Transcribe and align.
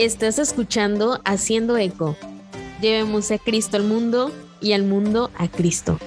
Estás 0.00 0.38
escuchando 0.38 1.20
Haciendo 1.26 1.76
Eco. 1.76 2.16
Llevemos 2.80 3.30
a 3.32 3.36
Cristo 3.36 3.76
al 3.76 3.84
mundo 3.84 4.32
y 4.58 4.72
al 4.72 4.84
mundo 4.84 5.30
a 5.36 5.46
Cristo. 5.46 5.98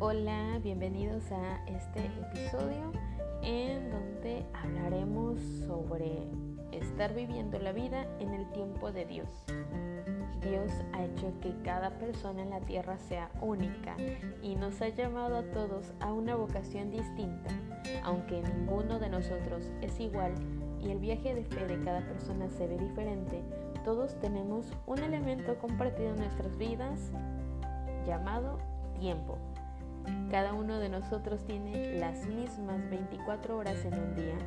Hola, 0.00 0.58
bienvenidos 0.60 1.22
a 1.30 1.64
este 1.68 2.00
episodio 2.00 2.92
en 3.44 3.90
donde 3.92 4.44
hablaremos 4.54 5.38
sobre 5.68 6.32
estar 6.72 7.14
viviendo 7.14 7.60
la 7.60 7.70
vida 7.70 8.08
en 8.18 8.34
el 8.34 8.50
tiempo 8.50 8.90
de 8.90 9.06
Dios. 9.06 9.28
Dios 10.42 10.72
ha 10.92 11.04
hecho 11.04 11.32
que 11.40 11.54
cada 11.62 11.90
persona 11.98 12.42
en 12.42 12.50
la 12.50 12.60
tierra 12.60 12.98
sea 12.98 13.30
única 13.40 13.96
y 14.42 14.56
nos 14.56 14.80
ha 14.82 14.88
llamado 14.88 15.36
a 15.36 15.42
todos 15.42 15.92
a 16.00 16.12
una 16.12 16.34
vocación 16.34 16.90
distinta, 16.90 17.50
aunque 18.02 18.42
ninguno 18.42 18.98
de 18.98 19.08
nosotros 19.08 19.70
es 19.80 19.98
igual 20.00 20.34
y 20.80 20.90
el 20.90 20.98
viaje 20.98 21.34
de 21.34 21.44
fe 21.44 21.66
de 21.66 21.82
cada 21.84 22.00
persona 22.00 22.48
se 22.50 22.66
ve 22.66 22.76
diferente, 22.76 23.42
todos 23.84 24.18
tenemos 24.20 24.66
un 24.86 24.98
elemento 24.98 25.56
compartido 25.58 26.10
en 26.10 26.16
nuestras 26.16 26.56
vidas 26.58 27.12
llamado 28.06 28.58
tiempo. 28.98 29.38
Cada 30.30 30.54
uno 30.54 30.78
de 30.78 30.88
nosotros 30.88 31.44
tiene 31.44 31.98
las 32.00 32.26
mismas 32.26 32.88
24 32.90 33.56
horas 33.56 33.84
en 33.84 33.94
un 33.94 34.14
día. 34.16 34.38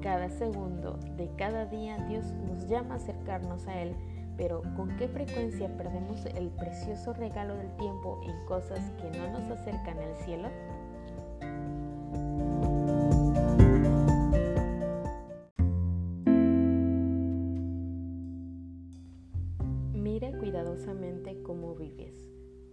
Cada 0.00 0.28
segundo 0.30 0.98
de 1.16 1.30
cada 1.36 1.66
día 1.66 1.96
Dios 2.08 2.26
nos 2.46 2.68
llama 2.68 2.94
a 2.94 2.96
acercarnos 2.98 3.66
a 3.66 3.80
Él 3.80 3.96
pero 4.36 4.62
¿con 4.76 4.96
qué 4.96 5.08
frecuencia 5.08 5.68
perdemos 5.76 6.24
el 6.26 6.48
precioso 6.50 7.12
regalo 7.12 7.56
del 7.56 7.74
tiempo 7.76 8.20
en 8.24 8.46
cosas 8.46 8.80
que 8.92 9.18
no 9.18 9.30
nos 9.30 9.50
acercan 9.50 9.98
al 9.98 10.16
cielo? 10.24 10.48
Mire 19.92 20.32
cuidadosamente 20.38 21.42
cómo 21.42 21.74
vives, 21.74 22.14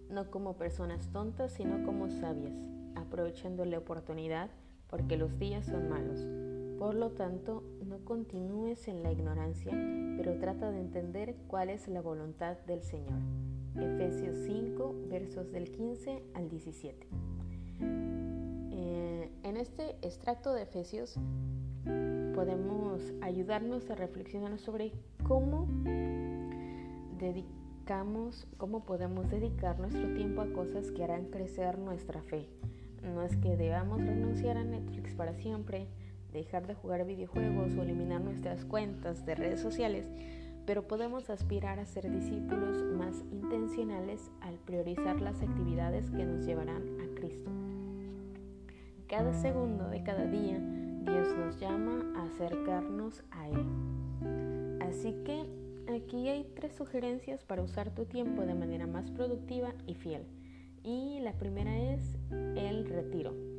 no 0.10 0.30
como 0.32 0.58
personas 0.58 1.12
tontas, 1.12 1.54
sino 1.54 1.84
como 1.86 2.10
sabias, 2.10 2.56
aprovechando 2.96 3.66
la 3.66 3.78
oportunidad 3.78 4.50
porque 4.90 5.18
los 5.18 5.38
días 5.38 5.66
son 5.66 5.90
malos. 5.90 6.49
Por 6.80 6.96
lo 6.96 7.10
tanto, 7.12 7.62
no 7.86 8.00
continúes 8.06 8.88
en 8.88 9.04
la 9.04 9.12
ignorancia, 9.12 9.74
pero 10.16 10.40
trata 10.40 10.72
de 10.72 10.80
entender 10.80 11.36
cuál 11.48 11.70
es 11.70 11.90
la 11.90 12.00
voluntad 12.02 12.58
del 12.68 12.82
Señor. 12.84 13.20
Efesios 13.76 14.38
5, 14.46 14.96
versos 15.10 15.52
del 15.52 15.70
15 15.72 16.24
al 16.34 16.50
17. 16.50 17.08
Eh, 18.72 19.30
en 19.44 19.58
este 19.58 19.98
extracto 20.02 20.54
de 20.54 20.64
Efesios 20.64 21.20
podemos 22.34 23.02
ayudarnos 23.22 23.90
a 23.90 23.96
reflexionar 23.96 24.58
sobre 24.58 24.94
cómo 25.28 25.68
dedicamos, 27.20 28.48
cómo 28.56 28.86
podemos 28.86 29.30
dedicar 29.30 29.78
nuestro 29.80 30.14
tiempo 30.14 30.42
a 30.42 30.54
cosas 30.54 30.92
que 30.92 31.04
harán 31.04 31.26
crecer 31.26 31.78
nuestra 31.78 32.22
fe. 32.22 32.48
No 33.04 33.22
es 33.22 33.36
que 33.36 33.58
debamos 33.58 34.02
renunciar 34.02 34.58
a 34.58 34.64
Netflix 34.64 35.14
para 35.16 35.34
siempre, 35.34 35.88
dejar 36.34 36.68
de 36.68 36.76
jugar 36.76 37.06
videojuegos 37.06 37.76
o 37.76 37.84
eliminar 37.84 38.22
nuestras 38.22 38.66
cuentas 38.66 39.26
de 39.26 39.36
redes 39.36 39.60
sociales, 39.60 40.06
pero 40.66 40.88
podemos 40.88 41.30
aspirar 41.30 41.80
a 41.80 41.86
ser 41.86 42.12
discípulos 42.12 42.84
más 42.96 43.24
intencionales 43.32 44.30
al 44.42 44.56
priorizar 44.56 45.20
las 45.22 45.42
actividades 45.42 46.10
que 46.12 46.26
nos 46.26 46.46
llevarán 46.46 46.84
a 47.02 47.20
Cristo. 47.20 47.50
Cada 49.08 49.34
segundo 49.34 49.90
de 49.90 50.04
cada 50.04 50.26
día, 50.26 50.60
Dios 50.60 51.36
nos 51.36 51.60
llama 51.60 52.14
a 52.16 52.26
acercarnos 52.26 53.24
a 53.32 53.50
Él. 53.50 54.80
Así 54.82 55.16
que 55.26 55.48
aquí 55.92 56.30
hay 56.30 56.44
tres 56.56 56.76
sugerencias 56.76 57.44
para 57.44 57.64
usar 57.64 57.90
tu 57.90 58.06
tiempo 58.06 58.44
de 58.44 58.54
manera 58.54 58.86
más 58.86 59.10
productiva 59.10 59.74
y 59.88 59.96
fiel. 59.96 60.28
Y 60.84 61.20
la 61.22 61.34
primera 61.34 61.76
es 61.76 62.16
el 62.32 62.88
retiro. 62.88 63.59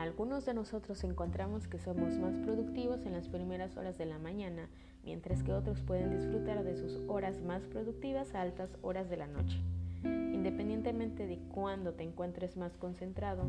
Algunos 0.00 0.46
de 0.46 0.54
nosotros 0.54 1.04
encontramos 1.04 1.68
que 1.68 1.78
somos 1.78 2.16
más 2.16 2.34
productivos 2.38 3.04
en 3.04 3.12
las 3.12 3.28
primeras 3.28 3.76
horas 3.76 3.98
de 3.98 4.06
la 4.06 4.18
mañana, 4.18 4.70
mientras 5.04 5.42
que 5.42 5.52
otros 5.52 5.82
pueden 5.82 6.10
disfrutar 6.10 6.64
de 6.64 6.74
sus 6.74 7.02
horas 7.06 7.42
más 7.42 7.66
productivas 7.66 8.34
a 8.34 8.40
altas 8.40 8.70
horas 8.80 9.10
de 9.10 9.18
la 9.18 9.26
noche. 9.26 9.60
Independientemente 10.02 11.26
de 11.26 11.38
cuándo 11.52 11.92
te 11.92 12.02
encuentres 12.02 12.56
más 12.56 12.78
concentrado, 12.78 13.44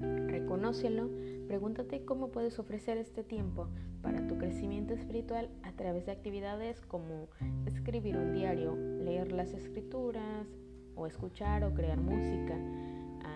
reconócelo, 0.00 1.10
pregúntate 1.46 2.06
cómo 2.06 2.28
puedes 2.28 2.58
ofrecer 2.58 2.96
este 2.96 3.22
tiempo 3.22 3.68
para 4.00 4.26
tu 4.26 4.38
crecimiento 4.38 4.94
espiritual 4.94 5.50
a 5.62 5.72
través 5.72 6.06
de 6.06 6.12
actividades 6.12 6.80
como 6.86 7.28
escribir 7.66 8.16
un 8.16 8.32
diario, 8.32 8.76
leer 8.76 9.30
las 9.30 9.52
escrituras 9.52 10.46
o 10.94 11.06
escuchar 11.06 11.64
o 11.64 11.74
crear 11.74 12.00
música 12.00 12.56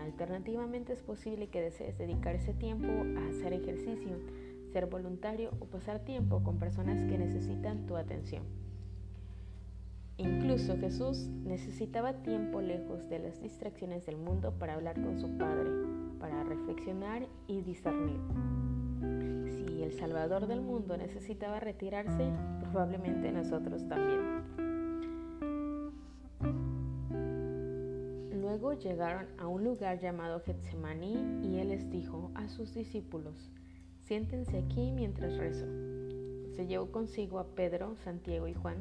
Alternativamente 0.07 0.93
es 0.93 1.03
posible 1.03 1.49
que 1.49 1.61
desees 1.61 1.99
dedicar 1.99 2.37
ese 2.37 2.55
tiempo 2.55 2.87
a 3.19 3.29
hacer 3.29 3.53
ejercicio, 3.53 4.21
ser 4.73 4.87
voluntario 4.87 5.51
o 5.59 5.65
pasar 5.65 5.99
tiempo 6.05 6.45
con 6.45 6.61
personas 6.61 7.03
que 7.11 7.19
necesitan 7.19 7.87
tu 7.87 7.97
atención. 7.97 8.45
Incluso 10.17 10.79
Jesús 10.79 11.27
necesitaba 11.45 12.23
tiempo 12.23 12.61
lejos 12.61 13.09
de 13.09 13.19
las 13.19 13.43
distracciones 13.43 14.07
del 14.07 14.17
mundo 14.17 14.53
para 14.57 14.75
hablar 14.75 14.95
con 14.95 15.19
su 15.19 15.37
Padre, 15.37 15.71
para 16.21 16.45
reflexionar 16.45 17.27
y 17.49 17.63
discernir. 17.63 18.21
Si 19.49 19.83
el 19.83 19.93
Salvador 19.93 20.47
del 20.47 20.61
mundo 20.61 20.97
necesitaba 20.97 21.59
retirarse, 21.59 22.31
probablemente 22.61 23.33
nosotros 23.33 23.89
también. 23.89 24.66
Luego 28.59 28.73
llegaron 28.73 29.27
a 29.37 29.49
un 29.49 29.65
lugar 29.65 29.99
llamado 29.99 30.41
Getsemaní 30.41 31.43
y 31.43 31.59
él 31.59 31.69
les 31.69 31.91
dijo 31.91 32.31
a 32.35 32.49
sus 32.49 32.73
discípulos, 32.73 33.51
siéntense 34.07 34.57
aquí 34.57 34.93
mientras 34.93 35.37
rezo. 35.37 35.67
Se 36.55 36.67
llevó 36.67 36.91
consigo 36.91 37.39
a 37.39 37.55
Pedro, 37.55 37.97
Santiago 37.97 38.49
y 38.49 38.55
Juan 38.55 38.79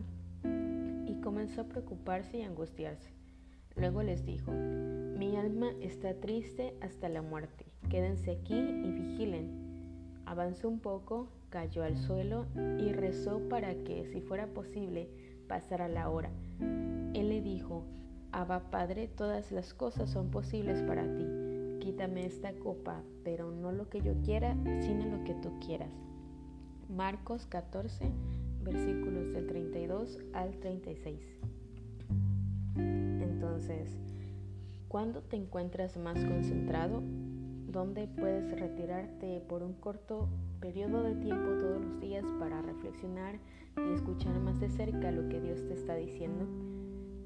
y 1.06 1.20
comenzó 1.20 1.60
a 1.60 1.64
preocuparse 1.66 2.38
y 2.38 2.44
angustiarse. 2.44 3.10
Luego 3.76 4.02
les 4.02 4.26
dijo, 4.26 4.54
mi 4.54 5.36
alma 5.36 5.72
está 5.82 6.14
triste 6.22 6.74
hasta 6.80 7.10
la 7.10 7.22
muerte, 7.22 7.66
quédense 7.90 8.32
aquí 8.32 8.58
y 8.58 8.92
vigilen. 8.94 10.22
Avanzó 10.26 10.70
un 10.70 10.80
poco, 10.80 11.28
cayó 11.50 11.84
al 11.84 11.98
suelo 11.98 12.46
y 12.80 12.94
rezó 12.94 13.42
para 13.50 13.76
que, 13.84 14.06
si 14.06 14.22
fuera 14.22 14.48
posible, 14.48 15.10
pasara 15.50 15.90
la 15.90 16.10
hora. 16.10 16.32
Él 16.62 17.28
le 17.28 17.42
dijo, 17.42 17.84
Abba 18.36 18.70
Padre, 18.70 19.08
todas 19.08 19.54
las 19.54 19.74
cosas 19.74 20.10
son 20.10 20.30
posibles 20.30 20.82
para 20.82 21.04
ti. 21.04 21.26
Quítame 21.80 22.26
esta 22.26 22.52
copa, 22.52 23.02
pero 23.24 23.50
no 23.50 23.72
lo 23.72 23.88
que 23.88 24.02
yo 24.02 24.14
quiera, 24.26 24.58
sino 24.82 25.06
lo 25.06 25.24
que 25.24 25.36
tú 25.36 25.58
quieras. 25.66 25.94
Marcos 26.90 27.46
14, 27.46 28.12
versículos 28.62 29.32
del 29.32 29.48
32 29.48 30.20
al 30.34 30.52
36. 30.60 31.18
Entonces, 32.76 33.96
¿cuándo 34.90 35.22
te 35.22 35.38
encuentras 35.38 35.96
más 35.96 36.22
concentrado? 36.26 37.02
¿Dónde 37.72 38.10
puedes 38.10 38.52
retirarte 38.60 39.40
por 39.48 39.64
un 39.64 39.76
corto 39.76 40.28
periodo 40.60 41.04
de 41.04 41.16
tiempo 41.16 41.52
todos 41.52 41.86
los 41.86 42.02
días 42.02 42.26
para 42.38 42.62
reflexionar 42.62 43.40
y 43.78 43.94
escuchar 43.94 44.38
más 44.42 44.60
de 44.60 44.68
cerca 44.68 45.10
lo 45.14 45.30
que 45.30 45.40
Dios 45.40 45.66
te 45.66 45.74
está 45.76 45.96
diciendo? 45.96 46.75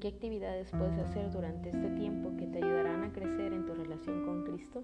¿Qué 0.00 0.08
actividades 0.08 0.70
puedes 0.70 0.98
hacer 0.98 1.30
durante 1.30 1.68
este 1.68 1.90
tiempo 1.90 2.34
que 2.38 2.46
te 2.46 2.56
ayudarán 2.56 3.04
a 3.04 3.12
crecer 3.12 3.52
en 3.52 3.66
tu 3.66 3.74
relación 3.74 4.24
con 4.24 4.44
Cristo? 4.44 4.82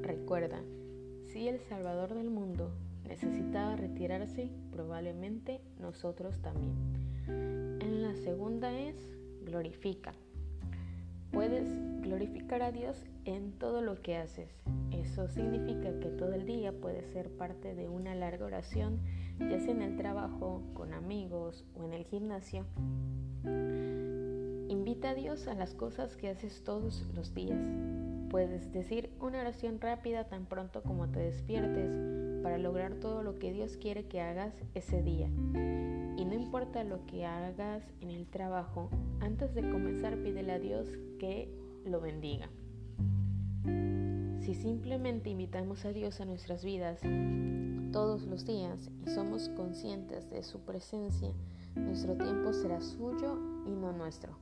Recuerda, 0.00 0.60
si 1.26 1.48
el 1.48 1.58
Salvador 1.58 2.14
del 2.14 2.30
mundo 2.30 2.70
necesitaba 3.08 3.74
retirarse, 3.74 4.48
probablemente 4.70 5.60
nosotros 5.80 6.38
también. 6.40 6.76
En 7.26 8.02
la 8.02 8.14
segunda 8.14 8.78
es 8.78 8.94
glorifica. 9.44 10.12
Puedes 11.32 11.66
glorificar 12.00 12.62
a 12.62 12.70
Dios 12.70 13.02
en 13.24 13.50
todo 13.58 13.80
lo 13.80 14.00
que 14.00 14.18
haces. 14.18 14.50
Eso 15.02 15.26
significa 15.26 15.98
que 15.98 16.10
todo 16.10 16.32
el 16.32 16.46
día 16.46 16.72
puede 16.72 17.02
ser 17.12 17.28
parte 17.30 17.74
de 17.74 17.88
una 17.88 18.14
larga 18.14 18.46
oración, 18.46 19.00
ya 19.40 19.58
sea 19.58 19.72
en 19.72 19.82
el 19.82 19.96
trabajo, 19.96 20.62
con 20.74 20.94
amigos 20.94 21.64
o 21.74 21.84
en 21.84 21.92
el 21.92 22.04
gimnasio. 22.04 22.64
Invita 24.68 25.10
a 25.10 25.14
Dios 25.14 25.48
a 25.48 25.54
las 25.54 25.74
cosas 25.74 26.16
que 26.16 26.28
haces 26.28 26.62
todos 26.62 27.04
los 27.14 27.34
días. 27.34 27.58
Puedes 28.30 28.72
decir 28.72 29.10
una 29.20 29.40
oración 29.40 29.80
rápida 29.80 30.28
tan 30.28 30.46
pronto 30.46 30.82
como 30.82 31.08
te 31.08 31.18
despiertes 31.18 31.98
para 32.44 32.58
lograr 32.58 32.94
todo 32.94 33.24
lo 33.24 33.40
que 33.40 33.52
Dios 33.52 33.76
quiere 33.76 34.06
que 34.06 34.20
hagas 34.20 34.54
ese 34.74 35.02
día. 35.02 35.26
Y 36.16 36.24
no 36.24 36.34
importa 36.34 36.84
lo 36.84 37.04
que 37.06 37.26
hagas 37.26 37.82
en 38.00 38.10
el 38.10 38.26
trabajo, 38.28 38.88
antes 39.20 39.52
de 39.54 39.68
comenzar 39.68 40.16
pídele 40.22 40.52
a 40.52 40.58
Dios 40.60 40.88
que 41.18 41.52
lo 41.84 42.00
bendiga. 42.00 42.48
Si 44.42 44.54
simplemente 44.54 45.30
invitamos 45.30 45.84
a 45.84 45.92
Dios 45.92 46.20
a 46.20 46.24
nuestras 46.24 46.64
vidas 46.64 47.00
todos 47.92 48.26
los 48.26 48.44
días 48.44 48.90
y 49.06 49.10
somos 49.10 49.48
conscientes 49.50 50.28
de 50.30 50.42
su 50.42 50.58
presencia, 50.64 51.32
nuestro 51.76 52.16
tiempo 52.16 52.52
será 52.52 52.80
suyo 52.80 53.38
y 53.64 53.70
no 53.70 53.92
nuestro. 53.92 54.36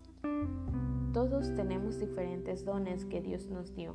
Todos 1.13 1.55
tenemos 1.55 2.01
diferentes 2.01 2.65
dones 2.65 3.05
que 3.05 3.21
Dios 3.21 3.49
nos 3.51 3.75
dio 3.75 3.95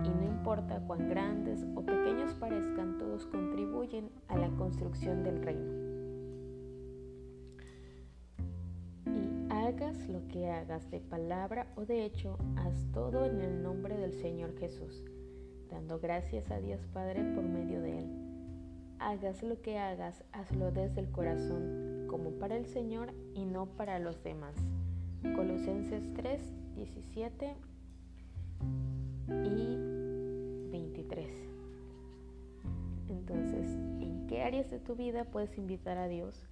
y 0.00 0.08
no 0.08 0.24
importa 0.24 0.84
cuán 0.88 1.08
grandes 1.08 1.64
o 1.76 1.82
pequeños 1.82 2.34
parezcan, 2.34 2.98
todos 2.98 3.24
contribuyen 3.26 4.10
a 4.26 4.36
la 4.36 4.48
construcción 4.56 5.22
del 5.22 5.40
reino. 5.40 5.72
Y 9.06 9.52
hagas 9.52 10.08
lo 10.08 10.26
que 10.26 10.50
hagas 10.50 10.90
de 10.90 10.98
palabra 10.98 11.68
o 11.76 11.84
de 11.84 12.04
hecho, 12.04 12.38
haz 12.56 12.74
todo 12.92 13.24
en 13.24 13.40
el 13.40 13.62
nombre 13.62 13.96
del 13.96 14.14
Señor 14.14 14.58
Jesús, 14.58 15.04
dando 15.70 15.98
gracias 15.98 16.50
a 16.50 16.58
Dios 16.58 16.80
Padre 16.92 17.22
por 17.34 17.44
medio 17.44 17.80
de 17.80 18.00
Él. 18.00 18.06
Hagas 18.98 19.42
lo 19.42 19.60
que 19.60 19.78
hagas, 19.78 20.24
hazlo 20.32 20.70
desde 20.70 21.00
el 21.00 21.10
corazón, 21.10 22.06
como 22.08 22.30
para 22.32 22.56
el 22.56 22.66
Señor 22.66 23.12
y 23.34 23.44
no 23.44 23.66
para 23.66 23.98
los 23.98 24.22
demás. 24.22 24.54
Colosenses 25.34 26.12
3, 26.14 26.40
17 26.76 27.54
y 29.28 30.70
23. 30.70 31.26
Entonces, 33.08 33.66
¿en 34.00 34.26
qué 34.28 34.42
áreas 34.42 34.70
de 34.70 34.78
tu 34.78 34.94
vida 34.94 35.24
puedes 35.24 35.56
invitar 35.58 35.98
a 35.98 36.08
Dios? 36.08 36.46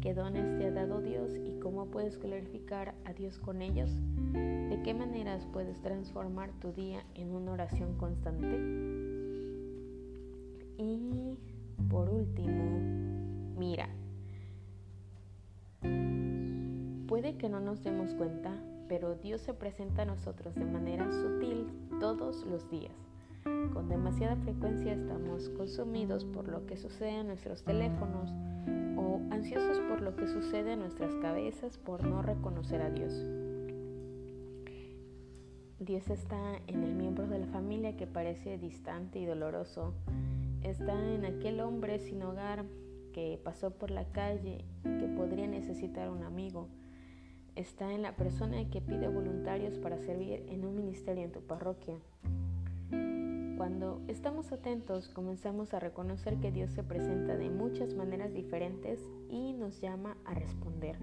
¿Qué 0.00 0.14
dones 0.14 0.58
te 0.58 0.66
ha 0.66 0.70
dado 0.70 1.00
Dios 1.00 1.32
y 1.36 1.58
cómo 1.60 1.86
puedes 1.86 2.18
glorificar 2.18 2.94
a 3.04 3.12
Dios 3.12 3.38
con 3.38 3.62
ellos? 3.62 3.90
¿De 4.32 4.80
qué 4.84 4.94
maneras 4.94 5.46
puedes 5.52 5.80
transformar 5.82 6.50
tu 6.60 6.72
día 6.72 7.04
en 7.14 7.34
una 7.34 7.52
oración 7.52 7.96
constante? 7.96 8.46
Y 10.78 11.36
por 11.88 12.08
último, 12.08 12.80
mira. 13.58 13.88
Puede 17.06 17.36
que 17.36 17.48
no 17.48 17.60
nos 17.60 17.82
demos 17.82 18.14
cuenta, 18.14 18.52
pero 18.88 19.16
Dios 19.16 19.40
se 19.40 19.54
presenta 19.54 20.02
a 20.02 20.06
nosotros 20.06 20.54
de 20.54 20.64
manera 20.64 21.10
sutil 21.10 21.66
todos 21.98 22.46
los 22.46 22.70
días. 22.70 22.94
Con 23.72 23.88
demasiada 23.88 24.36
frecuencia 24.36 24.92
estamos 24.92 25.48
consumidos 25.50 26.24
por 26.24 26.48
lo 26.48 26.66
que 26.66 26.76
sucede 26.76 27.20
en 27.20 27.28
nuestros 27.28 27.64
teléfonos 27.64 28.30
o 28.96 29.20
ansiosos 29.30 29.80
por 29.88 30.02
lo 30.02 30.14
que 30.16 30.26
sucede 30.26 30.74
en 30.74 30.80
nuestras 30.80 31.14
cabezas 31.16 31.78
por 31.78 32.04
no 32.04 32.22
reconocer 32.22 32.82
a 32.82 32.90
Dios. 32.90 33.12
Dios 35.80 36.08
está 36.08 36.60
en 36.68 36.84
el 36.84 36.94
miembro 36.94 37.26
de 37.26 37.40
la 37.40 37.46
familia 37.46 37.96
que 37.96 38.06
parece 38.06 38.56
distante 38.58 39.18
y 39.18 39.26
doloroso. 39.26 39.94
Está 40.62 40.92
en 41.14 41.24
aquel 41.24 41.60
hombre 41.60 41.98
sin 41.98 42.22
hogar 42.22 42.64
que 43.12 43.40
pasó 43.42 43.72
por 43.72 43.90
la 43.90 44.04
calle 44.04 44.64
que 44.84 45.08
podría 45.16 45.48
necesitar 45.48 46.08
un 46.08 46.22
amigo 46.22 46.68
está 47.60 47.92
en 47.92 48.02
la 48.02 48.16
persona 48.16 48.68
que 48.70 48.80
pide 48.80 49.08
voluntarios 49.08 49.78
para 49.78 49.98
servir 49.98 50.44
en 50.48 50.64
un 50.64 50.76
ministerio 50.76 51.24
en 51.24 51.32
tu 51.32 51.40
parroquia. 51.40 51.96
Cuando 53.56 54.00
estamos 54.08 54.52
atentos, 54.52 55.08
comenzamos 55.08 55.74
a 55.74 55.80
reconocer 55.80 56.36
que 56.36 56.50
Dios 56.50 56.70
se 56.70 56.82
presenta 56.82 57.36
de 57.36 57.50
muchas 57.50 57.94
maneras 57.94 58.32
diferentes 58.32 58.98
y 59.28 59.52
nos 59.52 59.80
llama 59.80 60.16
a 60.24 60.34
responder. 60.34 60.96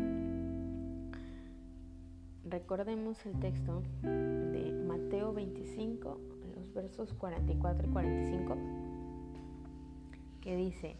Recordemos 2.49 3.25
el 3.25 3.37
texto 3.41 3.83
de 4.03 4.71
Mateo 4.87 5.33
25, 5.33 6.17
los 6.55 6.73
versos 6.73 7.13
44 7.13 7.87
y 7.87 7.91
45, 7.91 8.57
que 10.39 10.55
dice, 10.55 10.95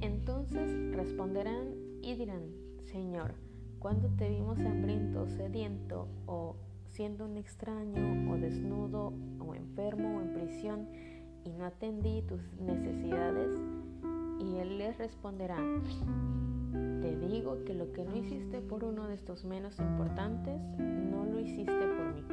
entonces 0.00 0.92
responderán 0.96 1.74
y 2.02 2.16
dirán, 2.16 2.42
Señor, 2.86 3.34
cuando 3.78 4.08
te 4.16 4.30
vimos 4.30 4.58
hambriento, 4.58 5.28
sediento 5.28 6.08
o 6.26 6.56
siendo 6.86 7.24
un 7.24 7.36
extraño 7.36 8.32
o 8.32 8.36
desnudo 8.36 9.12
o 9.38 9.54
enfermo 9.54 10.18
o 10.18 10.20
en 10.22 10.34
prisión 10.34 10.88
y 11.44 11.50
no 11.50 11.66
atendí 11.66 12.22
tus 12.22 12.40
necesidades? 12.54 13.60
Y 14.40 14.56
él 14.56 14.78
les 14.78 14.98
responderá, 14.98 15.56
te 16.72 17.16
digo 17.16 17.64
que 17.64 17.74
lo 17.74 17.92
que 17.92 18.04
no 18.04 18.16
hiciste 18.16 18.60
por 18.60 18.84
uno 18.84 19.08
de 19.08 19.14
estos 19.14 19.44
menos 19.44 19.78
importantes, 19.78 20.60
no 20.78 21.24
lo 21.24 21.40
hiciste 21.40 21.72
por 21.72 22.14
mí. 22.14 22.24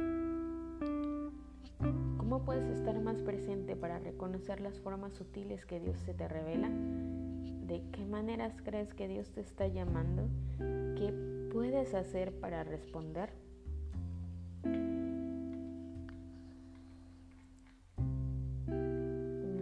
¿Cómo 2.18 2.44
puedes 2.44 2.68
estar 2.76 3.00
más 3.00 3.22
presente 3.22 3.74
para 3.74 3.98
reconocer 3.98 4.60
las 4.60 4.78
formas 4.80 5.14
sutiles 5.14 5.64
que 5.64 5.80
Dios 5.80 5.98
se 6.00 6.14
te 6.14 6.28
revela? 6.28 6.68
¿De 6.68 7.82
qué 7.92 8.04
maneras 8.06 8.54
crees 8.64 8.92
que 8.94 9.08
Dios 9.08 9.30
te 9.30 9.40
está 9.40 9.66
llamando? 9.66 10.28
¿Qué 10.58 11.12
puedes 11.52 11.94
hacer 11.94 12.32
para 12.38 12.64
responder? 12.64 13.30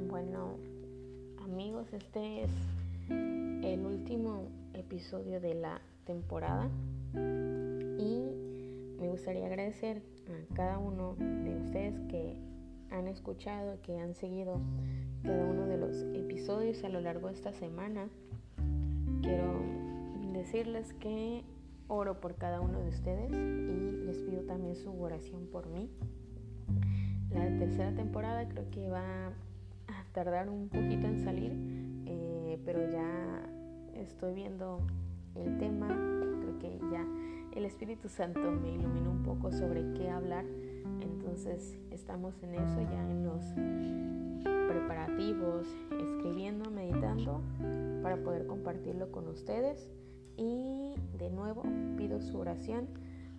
Bueno, 0.08 0.56
amigos, 1.44 1.93
este 1.93 2.43
es 2.43 2.50
el 3.08 3.84
último 3.87 4.43
episodio 4.76 5.40
de 5.40 5.55
la 5.55 5.81
temporada 6.05 6.70
y 7.99 8.31
me 8.99 9.08
gustaría 9.08 9.46
agradecer 9.46 10.02
a 10.28 10.55
cada 10.55 10.78
uno 10.78 11.17
de 11.19 11.56
ustedes 11.64 11.99
que 12.08 12.37
han 12.90 13.08
escuchado, 13.08 13.81
que 13.82 13.99
han 13.99 14.14
seguido 14.14 14.61
cada 15.23 15.44
uno 15.44 15.67
de 15.67 15.76
los 15.76 16.02
episodios 16.14 16.84
a 16.84 16.88
lo 16.88 17.00
largo 17.00 17.28
de 17.28 17.34
esta 17.34 17.52
semana. 17.52 18.08
Quiero 19.23 19.61
decirles 20.32 20.93
que 20.94 21.44
Oro 21.88 22.20
por 22.20 22.34
cada 22.34 22.61
uno 22.61 22.81
de 22.81 22.88
ustedes 22.88 23.31
y 23.32 24.05
les 24.05 24.19
pido 24.19 24.43
también 24.43 24.75
su 24.75 24.90
oración 25.00 25.46
por 25.46 25.69
mí. 25.69 25.88
La 27.31 27.46
tercera 27.58 27.94
temporada 27.94 28.49
creo 28.49 28.69
que 28.70 28.88
va 28.88 29.28
a 29.28 30.05
tardar 30.12 30.49
un 30.49 30.69
poquito 30.69 31.06
en 31.06 31.20
salir, 31.20 31.52
estoy 34.06 34.35
viendo 34.35 34.81
el 35.35 35.58
tema. 35.58 35.88
Creo 35.88 36.58
que 36.58 36.79
ya 36.91 37.05
el 37.55 37.64
Espíritu 37.64 38.09
Santo 38.09 38.40
me 38.40 38.73
iluminó 38.73 39.11
un 39.11 39.23
poco 39.23 39.52
sobre 39.52 39.92
qué 39.95 40.09
hablar. 40.09 40.45
Entonces 41.00 41.78
estamos 41.90 42.42
en 42.42 42.54
eso, 42.54 42.81
ya 42.90 43.11
en 43.11 43.25
los 43.25 43.45
preparativos, 44.69 45.66
escribiendo, 45.90 46.71
meditando 46.71 47.42
para 48.02 48.16
poder 48.23 48.47
compartirlo 48.47 49.11
con 49.11 49.28
ustedes. 49.28 49.90
Y 50.37 50.95
de 51.19 51.31
nuevo 51.31 51.62
pido 51.97 52.21
su 52.21 52.38
oración 52.38 52.88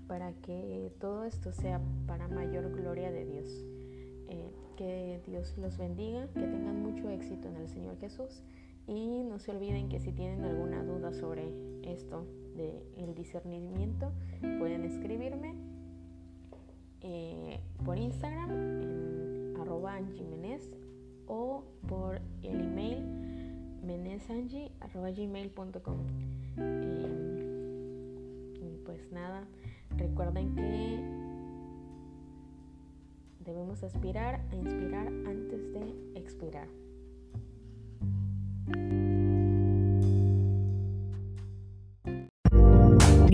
para 0.08 0.34
que 0.34 0.92
todo 1.00 1.26
esto 1.26 1.52
sea 1.52 1.80
para 2.08 2.28
mayor 2.28 2.72
gloria 2.76 3.12
de 3.12 3.26
Dios. 3.26 3.66
Eh, 4.30 4.52
que 4.76 5.22
Dios 5.26 5.58
los 5.58 5.78
bendiga, 5.78 6.28
que 6.34 6.42
tengan 6.42 6.84
mucho 6.84 7.10
éxito 7.10 7.48
en 7.48 7.56
el 7.56 7.68
Señor 7.68 7.98
Jesús 8.00 8.44
y 8.88 9.24
no 9.24 9.40
se 9.40 9.52
olviden 9.52 9.90
que 9.90 10.00
si 10.00 10.14
tienen 10.14 10.46
alguna 10.46 10.84
duda 10.84 11.12
sobre 11.14 11.52
esto 11.84 12.26
del 12.56 13.14
discernimiento, 13.14 14.14
pueden 14.60 14.86
escribirme 14.86 15.56
eh, 17.02 17.60
por 17.86 17.98
Instagram 17.98 18.52
en 18.52 19.58
arroba 19.60 20.00
o 21.28 21.66
por 21.88 22.22
el 22.42 22.62
email 22.62 23.04
menesangi.gmail.com 23.84 25.98
y 28.60 28.78
pues 28.86 29.12
nada, 29.12 29.46
recuerden 29.98 30.56
que 30.56 31.00
debemos 33.44 33.84
aspirar 33.84 34.42
a 34.52 34.56
inspirar 34.56 35.12